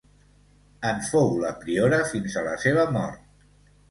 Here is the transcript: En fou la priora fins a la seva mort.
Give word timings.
En 0.91 1.03
fou 1.09 1.29
la 1.43 1.51
priora 1.59 2.01
fins 2.13 2.37
a 2.41 2.45
la 2.47 2.57
seva 2.65 2.89
mort. 2.99 3.23